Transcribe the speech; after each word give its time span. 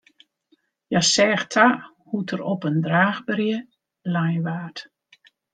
Hja 0.89 1.01
seach 1.13 1.45
ta 1.53 1.67
hoe't 2.09 2.31
er 2.35 2.41
op 2.53 2.61
in 2.69 2.79
draachberje 2.85 3.57
lein 4.13 4.41
waard. 4.45 4.77